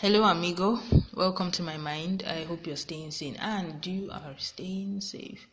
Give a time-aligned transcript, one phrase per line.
[0.00, 0.80] Hello, amigo.
[1.12, 2.22] Welcome to my mind.
[2.22, 5.46] I hope you're staying sane and you are staying safe.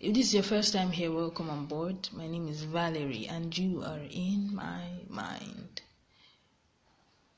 [0.00, 2.08] If this is your first time here, welcome on board.
[2.12, 5.80] My name is Valerie and you are in my mind.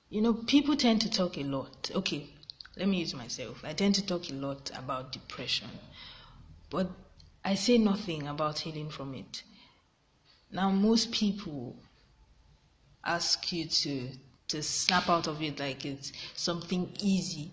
[0.09, 1.91] You know, people tend to talk a lot.
[1.95, 2.27] Okay,
[2.75, 3.63] let me use myself.
[3.63, 5.69] I tend to talk a lot about depression,
[6.71, 6.89] but
[7.45, 9.43] I say nothing about healing from it.
[10.51, 11.77] Now, most people
[13.05, 14.09] ask you to
[14.49, 17.51] to snap out of it like it's something easy.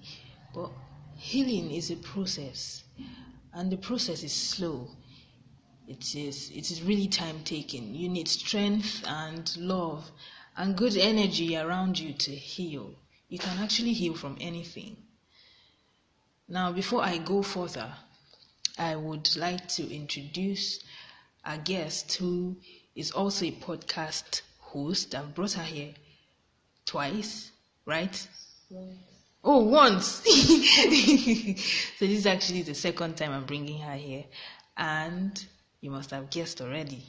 [0.54, 0.72] But
[1.18, 2.84] healing is a process,
[3.54, 4.90] and the process is slow.
[5.88, 7.96] It is it is really time taking.
[7.96, 10.12] You need strength and love
[10.58, 12.94] and good energy around you to heal.
[13.30, 14.98] You can actually heal from anything.
[16.48, 17.96] Now, before I go further,
[18.77, 20.84] I would like to introduce
[21.46, 22.58] a guest who
[22.94, 25.16] is also a podcast host.
[25.16, 25.94] I've brought her here
[26.91, 27.52] twice,
[27.86, 28.27] right?
[28.70, 28.98] Once.
[29.45, 30.05] Oh, once.
[31.98, 34.26] so this is actually the second time I'm bringing her here,
[34.76, 35.34] and
[35.80, 37.02] you must have guessed already.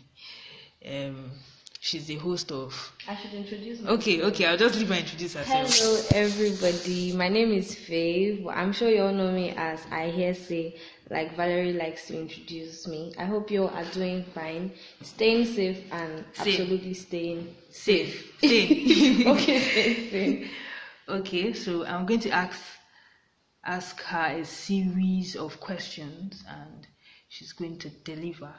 [0.88, 1.32] Um,
[1.80, 2.72] she's the host of.
[3.08, 3.98] I should introduce myself.
[3.98, 4.46] Okay, okay.
[4.46, 5.76] I'll just leave her introduce herself.
[5.76, 7.12] Hello, everybody.
[7.14, 8.46] My name is Faye.
[8.54, 10.76] I'm sure you all know me as I hear say,
[11.12, 13.12] like Valerie likes to introduce me.
[13.18, 16.60] I hope you all are doing fine, staying safe, and Safe.
[16.60, 18.32] absolutely staying Safe.
[18.40, 19.26] Safe.
[19.26, 20.50] okay, staying safe.
[21.08, 22.60] Okay, so I'm going to ask
[23.64, 26.86] ask her a series of questions and
[27.28, 28.52] she's going to deliver.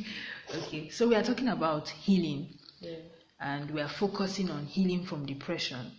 [0.56, 2.48] okay, so we are talking about healing
[2.80, 2.96] Yeah.
[3.38, 5.92] and we are focusing on healing from depression.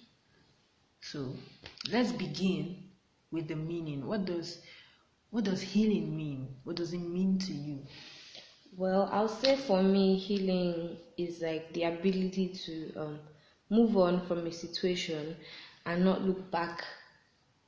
[1.01, 1.33] So
[1.91, 2.89] let's begin
[3.31, 4.05] with the meaning.
[4.05, 4.59] What does
[5.31, 6.47] what does healing mean?
[6.63, 7.79] What does it mean to you?
[8.77, 13.19] Well, I'll say for me, healing is like the ability to um,
[13.69, 15.35] move on from a situation
[15.85, 16.83] and not look back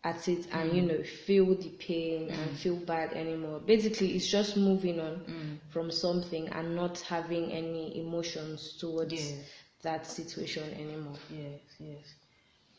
[0.03, 0.87] at it and you mm.
[0.87, 2.57] know feel the pain and mm.
[2.57, 3.61] feel bad anymore.
[3.65, 5.57] Basically, it's just moving on mm.
[5.71, 9.33] from something and not having any emotions towards Yes.
[9.81, 11.15] that situation anymore.
[11.29, 12.15] Yes, yes.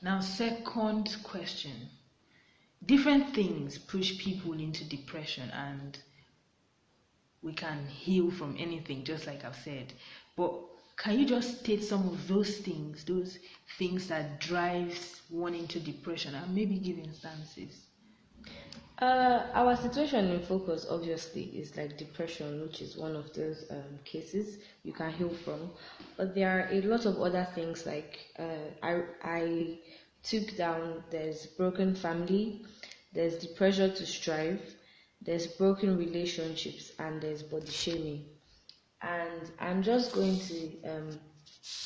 [0.03, 1.73] Now, second question.
[2.87, 5.99] Different things push people into depression, and
[7.43, 9.93] we can heal from anything, just like I've said.
[10.37, 10.53] But
[10.97, 13.39] can you just state some of those things, those
[13.79, 17.87] things that drives one into depression, and maybe give instances?
[19.01, 23.99] Uh, our situation in focus obviously is like depression, which is one of those um,
[24.05, 25.71] cases you can heal from.
[26.17, 29.79] But there are a lot of other things like uh, I I
[30.25, 31.05] took down.
[31.11, 32.63] There's broken family,
[33.13, 34.61] there's the pressure to strive,
[35.23, 38.25] there's broken relationships, and there's body shaming.
[39.03, 41.11] And I'm just going to um,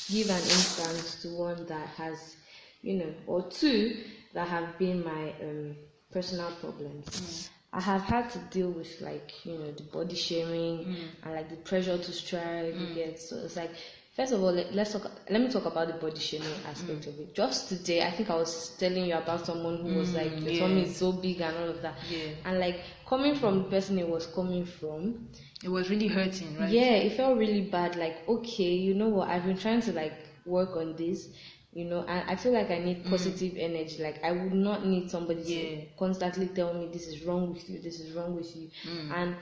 [0.09, 2.37] give an instance to one that has,
[2.83, 3.97] you know, or two
[4.35, 5.77] that have been my um,
[6.13, 7.51] personal problems.
[7.73, 10.87] I have had to deal with like, you know, the body shaming
[11.25, 12.77] and like the pressure to strive.
[12.77, 13.71] You get so it's like.
[14.19, 15.11] First of all, let, let's talk.
[15.31, 17.07] Let me talk about the body shaming aspect mm.
[17.07, 17.35] of it.
[17.35, 20.59] Just today, I think I was telling you about someone who was mm, like, "Your
[20.59, 21.95] tummy is so big" and all of that.
[22.11, 22.33] Yeah.
[22.45, 25.29] And like coming from the person it was coming from,
[25.63, 26.69] It was really hurting, right?
[26.69, 27.95] yeah, it felt really bad.
[27.95, 29.29] Like, okay, you know what?
[29.29, 30.15] I've been trying to like
[30.45, 31.29] work on this,
[31.73, 33.11] you know, and I feel like I need mm.
[33.11, 34.03] positive energy.
[34.03, 35.63] Like, I would not need somebody Yeah.
[35.63, 38.69] to constantly tell me this is wrong with you, this is wrong with you.
[39.15, 39.37] And,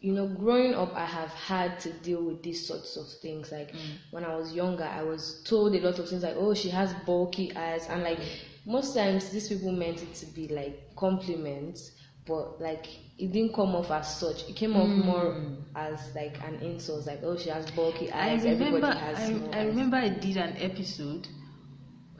[0.00, 3.52] you know, growing up, I have had to deal with these sorts of things.
[3.52, 3.96] Like, mm.
[4.10, 6.92] when I was younger, I was told a lot of things like, oh, she has
[7.06, 7.86] bulky eyes.
[7.88, 8.26] And, like, mm.
[8.64, 11.92] most times these people meant it to be like compliments
[12.26, 12.86] but like
[13.18, 14.48] it didn't come off as such.
[14.48, 15.56] It came off more mm.
[15.74, 18.44] as like an insult, like oh she has bulky I eyes.
[18.44, 18.66] remember.
[18.66, 19.66] Everybody has I, small I eyes.
[19.66, 21.28] remember I did an episode.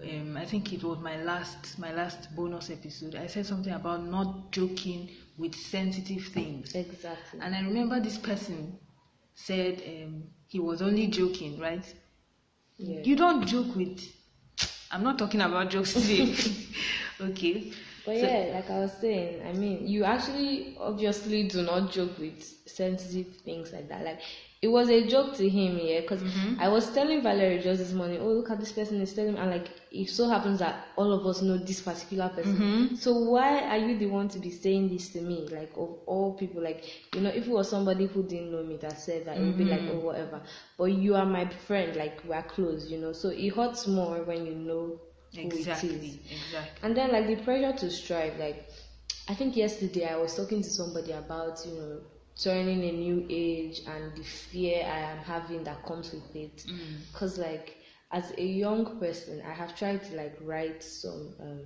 [0.02, 3.14] Um, I think it was my last my last bonus episode.
[3.16, 7.40] I said something about not joking with sensitive things, Exactly.
[7.40, 8.78] and I remember this person
[9.34, 11.84] said um, he was only joking, right?
[12.78, 13.02] Yeah.
[13.04, 14.00] You don't joke with.
[14.90, 16.34] I'm not talking about jokes today.
[17.20, 17.72] okay.
[18.04, 22.18] But So- yeah, like I was saying, I mean, you actually obviously do not joke
[22.18, 24.04] with sensitive things like that.
[24.04, 24.20] Like
[24.62, 26.60] it was a joke to him, yeah, because mm-hmm.
[26.60, 29.38] I was telling Valerie just this morning, oh look at this person is telling, me,"
[29.38, 32.56] and like it so happens that all of us know this particular person.
[32.56, 32.94] Mm-hmm.
[32.96, 35.48] So why are you the one to be saying this to me?
[35.50, 38.76] Like of all people, like you know, if it was somebody who didn't know me
[38.76, 39.96] that said that, it would be like mm-hmm.
[39.96, 40.42] oh whatever.
[40.76, 43.12] But you are my friend, like we're close, you know.
[43.14, 45.00] So it hurts more when you know
[45.38, 45.84] who it is.
[45.84, 46.20] Exactly.
[46.30, 46.80] Exactly.
[46.82, 48.68] And then like the pressure to strive, like
[49.28, 52.00] I think yesterday I was talking to somebody about, you know,
[52.36, 56.64] turning a new age and the fear I am having that comes with it.
[57.12, 57.76] Cause like
[58.12, 61.60] as a young person, I have tried to like write some um,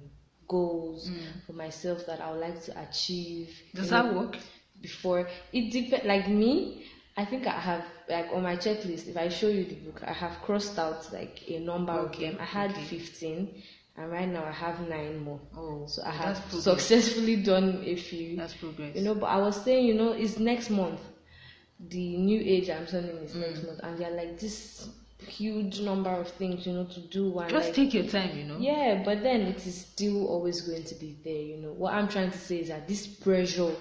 [0.49, 1.11] goals
[1.47, 3.51] for myself that I would like to achieve.
[3.75, 4.37] Does that know, work?
[4.83, 6.05] Before it depends.
[6.05, 9.07] Like me, I think I have like on my checklist.
[9.09, 12.33] If I show you the book, I have crossed out like a number Okay, of
[12.33, 12.41] them.
[12.41, 12.83] I had okay.
[12.85, 13.63] fifteen,
[13.97, 15.41] and right now I have nine more.
[15.57, 16.65] Oh, So I have progress.
[16.65, 18.37] successfully done a few.
[18.37, 18.97] That's progress.
[18.97, 21.01] You know, but I was saying, you know, it's next month.
[21.89, 23.67] The new age I'm turning is next Mm.
[23.67, 24.89] month, and they're like this
[25.27, 27.39] huge number of things, you know, to do.
[27.39, 28.59] And Just like, take your time, you know.
[28.59, 31.73] yeah, but then it is still always going to be there, you know.
[31.73, 33.73] What I'm trying to say is that this pressure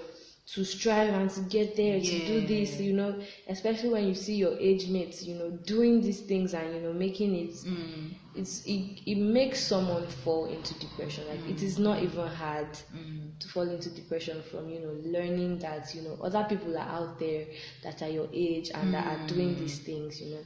[0.48, 4.36] to strive and to get there, to do this, you know, especially when you see
[4.36, 8.66] your age mates, you know, doing these things and you know making it Mm, it's
[8.66, 11.28] it, it makes someone fall into depression.
[11.28, 15.60] Like it is not even hard mm, to fall into depression from you know learning
[15.60, 17.46] that you know other people are out there
[17.84, 20.44] that are your age and that are doing these things you know.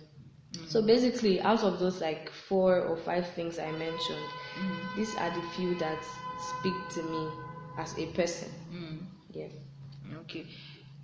[0.66, 4.34] So basically out of those like four or five things i mentioned
[4.94, 6.06] these are the few that
[6.38, 7.34] speak to me
[7.78, 8.50] as a person.
[8.72, 9.00] Mm.
[9.30, 9.48] yeah
[10.14, 10.46] Okay.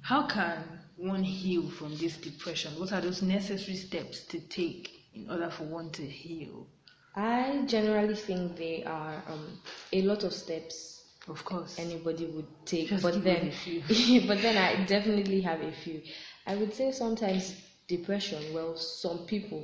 [0.02, 2.78] How can one heal from this depression?
[2.80, 6.68] What are those necessary steps to take in order for one to heal?
[7.16, 9.60] i generally think there are um,
[9.92, 11.78] a lot of steps Of course.
[11.80, 14.22] anybody would take Just but then us a few.
[14.28, 16.02] but then i definitely have a few
[16.48, 17.56] i would say sometimes
[17.88, 19.64] depression well some people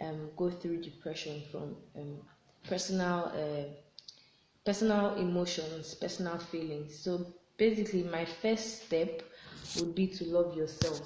[0.00, 2.18] um, go through depression from um,
[2.68, 3.64] personal uh,
[4.64, 7.26] personal emotions personal feelings so
[7.62, 9.22] basically my first step
[9.78, 11.00] would be to love yourself.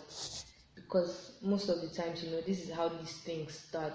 [0.74, 3.92] Because most of the times you know this is how these things start.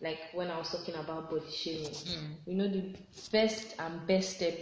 [0.00, 1.92] Like when i was talking about body shaming.
[1.92, 2.30] Mm.
[2.46, 2.96] You know the
[3.30, 4.58] first and best step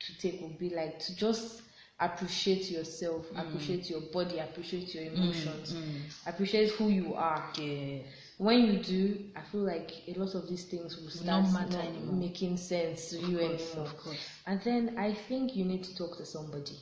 [0.00, 1.62] to take would be like to just
[2.04, 3.40] appreciate yourself, mm.
[3.40, 6.00] appreciate your body, appreciate your mm, emotions, mm.
[6.26, 7.44] appreciate who you are.
[7.58, 7.98] Yeah.
[8.38, 12.12] When you do, I feel like a lot of these things will start not not
[12.12, 13.86] making sense to you course, anymore.
[13.86, 14.28] of course.
[14.46, 16.76] And then I think you need to talk to somebody,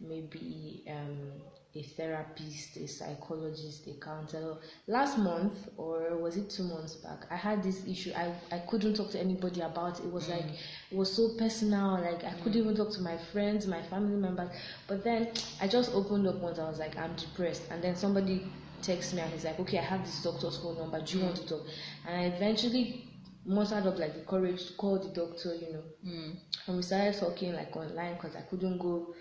[0.00, 1.32] maybe um,
[1.74, 4.56] a therapist, a psychologist, a counselor.
[4.86, 8.12] Last month, or was it two months back, I had this issue.
[8.16, 10.06] I, I couldn't talk to anybody about it.
[10.06, 10.44] It was like,
[10.90, 12.00] it was so personal.
[12.00, 14.50] Like, I couldn't even talk to my friends, my family members.
[14.86, 15.28] But then
[15.60, 16.58] I just opened up once.
[16.58, 17.62] I was like, I'm depressed.
[17.70, 18.46] And then somebody
[18.82, 21.00] texted me and he's like, okay, I have this doctor's phone number.
[21.02, 21.62] Do you want to talk?
[22.06, 23.08] And I eventually
[23.44, 25.82] mustered up like the courage to call the doctor, you know.
[26.06, 26.36] Mm.
[26.66, 29.14] And we started talking like online because I couldn't go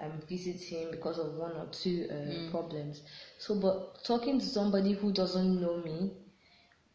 [0.00, 3.02] um, visit him because of one or two uh, problems.
[3.38, 6.12] So, but talking to somebody who doesn't know me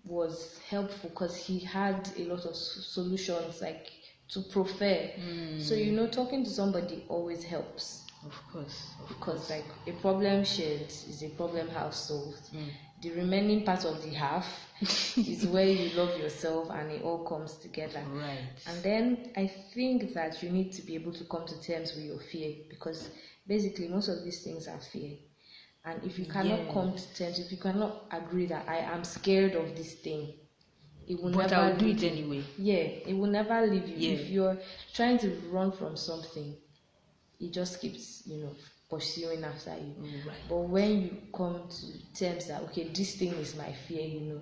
[0.03, 3.91] was helpful because he had a lot of s- solutions like
[4.29, 5.09] to prefer.
[5.57, 8.95] So, you know, talking to somebody always helps Of course.
[9.00, 12.50] Of because like a problem shared is a problem half solved.
[13.03, 14.47] The remaining part of the half
[14.81, 18.03] is where you love yourself and it all comes together.
[18.07, 18.50] Right.
[18.67, 22.05] And then I think that you need to be able to come to terms with
[22.05, 23.09] your fear because
[23.47, 25.17] basically most of these things are fear.
[25.85, 26.73] And if you cannot Yeah.
[26.73, 30.33] come to terms, if you cannot agree that I am scared of this thing,
[31.07, 32.09] it will But never I'll do it you.
[32.09, 32.44] anyway.
[32.57, 33.97] Yeah, it will never leave you.
[33.97, 34.13] Yeah.
[34.13, 34.57] If you're
[34.94, 36.55] trying to run from something,
[37.39, 38.55] it just keeps, you know,
[38.89, 39.94] pursuing after you.
[40.00, 40.38] Mm, right.
[40.47, 44.41] But when you come to terms that okay, this thing is my fear, you know,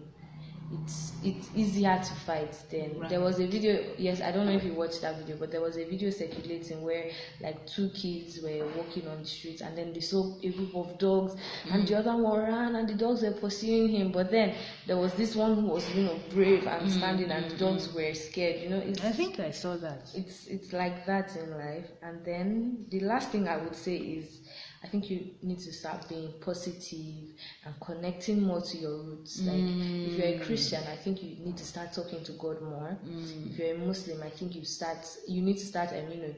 [0.73, 2.56] it's it's easier to fight.
[2.69, 3.09] Then Right.
[3.09, 3.83] there was a video.
[3.97, 6.81] Yes, I don't know if you watched that video, but there was a video circulating
[6.83, 7.11] where
[7.42, 10.97] like two kids were walking on the street, and then they saw a group of
[10.97, 11.35] dogs,
[11.71, 11.87] and mm.
[11.87, 14.11] the other one ran, and the dogs were pursuing him.
[14.11, 14.56] But then
[14.87, 16.97] there was this one who was, you know, brave and mm-hmm.
[16.97, 17.97] standing, and the dogs mm-hmm.
[17.97, 18.61] were scared.
[18.61, 20.09] You know, it's I think I saw that.
[20.13, 24.42] it's it's like that in life and then the last thing i would say is
[24.83, 27.33] i think you need to start being positive
[27.66, 29.42] and connecting more to your roots.
[29.42, 30.45] Like if you're a mm.
[30.45, 32.97] christian i think you need to start talking to god more.
[33.06, 33.52] Mm.
[33.52, 36.35] If you're a muslim i think you start you need to start um, you know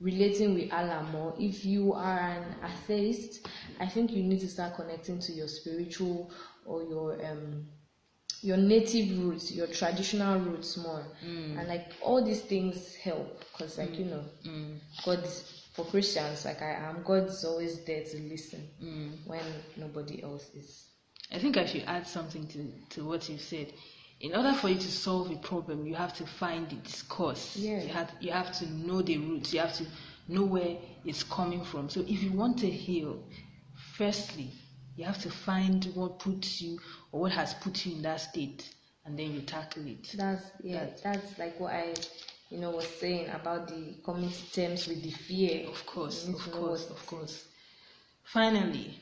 [0.00, 1.34] relating with allah more.
[1.38, 3.46] If you are an atheist
[3.80, 6.30] i think you need to start connecting to your spiritual
[6.64, 7.66] or your um
[8.42, 11.58] your native roots, your traditional roots more, mm.
[11.58, 14.24] and like all these things help because, like you know,
[15.04, 19.12] God is, for Christians, like I am, God's always there to listen mm.
[19.26, 19.42] when
[19.76, 20.86] nobody else is.
[21.30, 23.72] I think I should add something to, to what you said.
[24.20, 27.54] In order for you to solve a problem, you have to find its cause.
[27.56, 27.82] Yeah.
[27.82, 29.52] You have you have to know the roots.
[29.52, 29.84] You have to
[30.28, 31.90] know where it's coming from.
[31.90, 33.22] So if you want to heal,
[33.98, 34.50] firstly,
[34.96, 36.78] you have to find what puts you
[37.12, 38.66] or what has put you in that state,
[39.04, 40.10] and then you tackle it.
[40.14, 41.92] That's yeah, that's like what I,
[42.50, 45.68] you know, was saying about the coming to terms with the fear.
[45.68, 47.44] Of course, of course, of course.
[48.22, 48.98] Finally,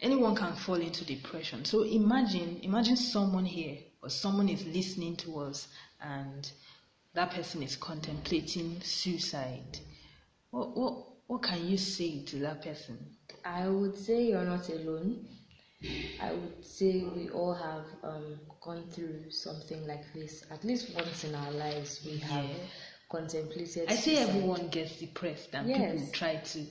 [0.00, 1.64] anyone can fall into depression.
[1.64, 5.68] So imagine, imagine someone here or someone is listening to us
[6.00, 6.50] and
[7.14, 9.78] that person is contemplating suicide,
[10.50, 12.98] what, what, what can you say to that person?
[13.44, 15.26] I would say you're not alone.
[16.20, 20.44] I would say we all have um, gone through something like this.
[20.50, 22.54] At least once in our lives, we have Yeah.
[23.10, 23.88] contemplated.
[23.88, 24.28] I say suicide.
[24.28, 25.92] everyone gets depressed and Yes.
[25.92, 26.66] people try to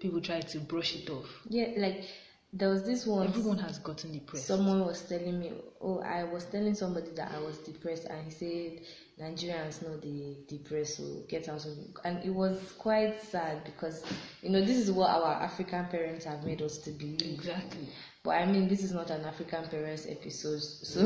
[0.00, 1.26] people try to brush it off.
[1.48, 2.04] Yeah, like
[2.52, 3.26] there was this one.
[3.28, 4.46] Everyone has gotten depressed.
[4.46, 8.30] Someone was telling me, oh, I was telling somebody that I was depressed, and he
[8.30, 8.80] said
[9.20, 11.72] Nigerians know the depressed, so get out of.
[12.04, 14.04] And it was quite sad because
[14.42, 17.22] you know this is what our African parents have made us to believe.
[17.22, 17.88] exactly.
[18.24, 21.00] But I mean, this is not an African parents episode, so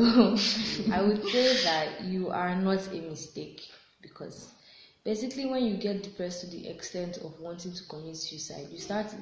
[0.93, 3.61] I would say that you are not a mistake
[4.01, 4.51] because
[5.03, 9.07] basically, when you get depressed to the extent of wanting to commit suicide, you start
[9.09, 9.17] to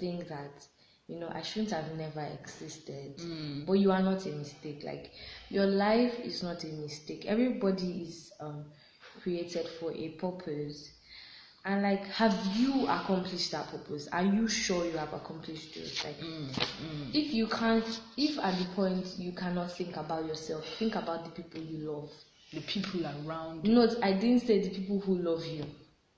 [0.00, 0.66] think that
[1.06, 3.20] you know I shouldn't have never existed.
[3.66, 4.82] But you are not a mistake.
[4.82, 5.10] Like
[5.50, 7.26] your life is not a mistake.
[7.26, 8.64] Everybody is um,
[9.22, 10.93] created for a purpose.
[11.66, 14.06] And like, have you accomplished that purpose?
[14.12, 16.04] Are you sure you have accomplished it?
[16.04, 17.14] Like, mm, mm.
[17.14, 21.30] if you can't, if at the point you cannot think about yourself, think about the
[21.42, 22.10] people you love.
[22.52, 23.74] The people around you.
[23.74, 25.64] Not, I didn't say the people who love you,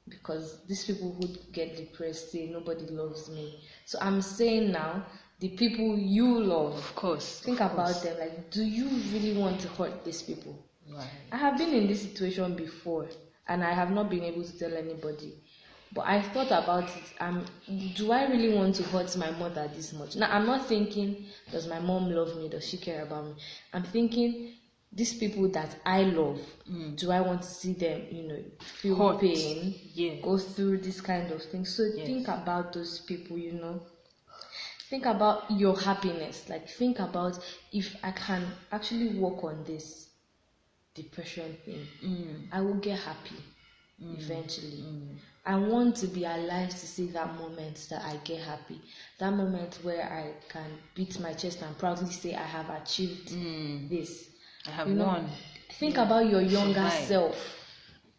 [0.09, 3.61] because these people who get depressed say nobody loves me.
[3.85, 5.07] So I'm saying now,
[5.38, 7.41] the people you love, Of course.
[7.41, 8.00] think of about course.
[8.00, 8.19] them.
[8.19, 10.59] Like, do you really want to hurt these people?
[10.93, 11.07] Right.
[11.31, 13.07] I have been in this situation before
[13.49, 15.35] and I have not been able to tell anybody.
[15.93, 17.15] But I thought about it.
[17.21, 17.45] Um,
[17.95, 20.17] do I really want to hurt my mother this much?
[20.17, 22.49] Now, I'm not thinking, does my mom love me?
[22.49, 23.35] Does she care about me?
[23.73, 24.53] I'm thinking,
[24.93, 26.41] these people that I love,
[26.97, 29.21] do I want to see them, you know, feel Hurt.
[29.21, 30.15] pain, Yeah.
[30.23, 31.65] go through this kind of thing?
[31.65, 32.07] So Yes.
[32.07, 33.81] think about those people, you know.
[34.91, 36.49] Think about your happiness.
[36.49, 37.38] Like, think about
[37.73, 40.06] if I can actually work on this
[40.97, 42.49] depression thing, Mm.
[42.53, 43.37] I will get happy
[44.00, 44.85] eventually.
[45.45, 48.81] I want to be alive to see that moment that I get happy.
[49.19, 53.88] That moment where I can beat my chest and proudly say I have achieved Mm.
[53.88, 54.29] this.
[54.67, 55.31] I have You know, won.
[55.79, 57.07] Think about your younger Survive.
[57.07, 57.57] self.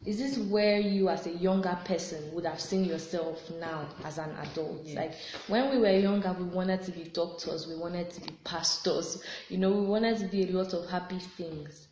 [0.05, 4.29] Is this where you, as a younger person, would have seen yourself now as an
[4.37, 4.85] adult?
[4.95, 5.13] Like
[5.47, 9.57] when we were younger, we wanted to be doctors, we wanted to be pastors, you
[9.57, 11.86] know, we wanted to be a lot of happy things.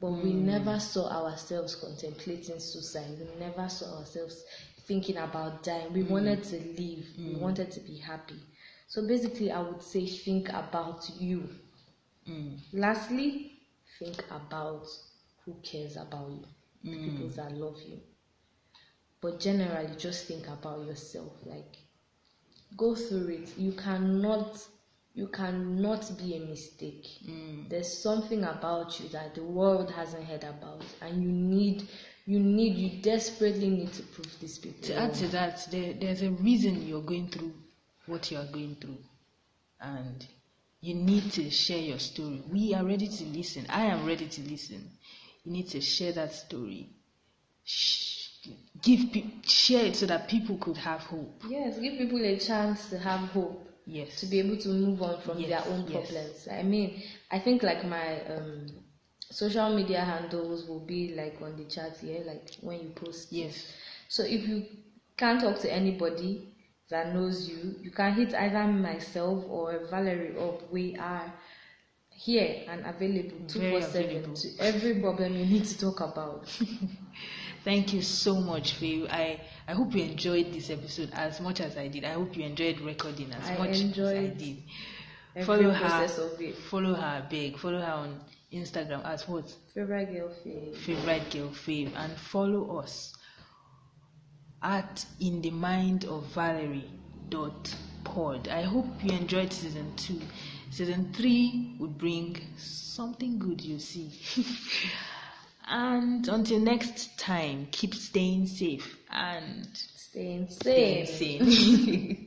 [0.00, 0.46] But we Hmm.
[0.46, 3.18] never saw ourselves contemplating suicide.
[3.18, 4.44] We never saw ourselves
[4.80, 5.92] thinking about dying.
[5.92, 7.06] We wanted to live.
[7.26, 8.40] We wanted to be happy.
[8.88, 11.48] So basically, I would say think about you.
[12.28, 12.58] Mm.
[12.72, 13.58] Lastly,
[13.98, 14.86] think about
[15.44, 16.44] who cares about you,
[16.90, 16.98] the Mm.
[16.98, 18.00] people that love you.
[19.20, 21.44] But generally, just think about yourself.
[21.44, 21.76] Like,
[22.76, 23.58] go through it.
[23.58, 24.66] You cannot,
[25.16, 27.06] you cannot be a mistake.
[27.26, 27.70] Mm.
[27.70, 31.88] There's something about you that the world hasn't heard about, and you need,
[32.26, 34.82] you need, you desperately need to prove these people.
[34.82, 37.54] To add to that, there, there's a reason you're going through
[38.04, 38.98] what you are going through.
[39.80, 40.26] And
[40.82, 42.42] you need to share your story.
[42.52, 43.64] We are ready to listen.
[43.70, 44.90] I am ready to listen.
[45.44, 46.90] You need to share that story.
[47.64, 48.28] Sh-
[48.82, 51.42] give pe- share it so that people could have hope.
[51.48, 53.66] Yes, give people a chance to have hope.
[53.86, 54.20] Yes.
[54.20, 56.08] to be able to move on from Yes, their own yes.
[56.10, 56.48] problems.
[56.50, 58.66] I mean, I think like my um,
[59.30, 63.32] social media handles will be like on the chat here, like when you post.
[63.32, 63.72] Yes.
[64.08, 64.66] So if you
[65.16, 66.40] can't talk to anybody
[66.90, 70.70] that knows you, you can hit either myself or Valerie up.
[70.70, 71.32] We are
[72.10, 76.48] here and available Very 24 7 to every problem you need to talk about.
[77.66, 79.08] Thank you so much, Faye.
[79.10, 82.04] I, I hope you enjoyed this episode as much as I did.
[82.04, 84.62] I hope you enjoyed recording as I much as I did.
[85.44, 86.08] Follow her.
[86.70, 87.58] Follow her big.
[87.58, 88.20] Follow her on
[88.52, 89.52] Instagram as what?
[89.74, 90.76] Favorite girl fave.
[90.76, 91.90] Favorite girl fave.
[91.96, 93.16] And follow us
[94.62, 96.88] at in the mind of Valerie
[97.30, 98.46] dot pod.
[98.46, 100.20] I hope you enjoyed season two.
[100.70, 104.12] Season three would bring something good you see.
[105.66, 111.06] and until next time, keep staying safe and Staying staying sane.
[111.06, 112.18] sane.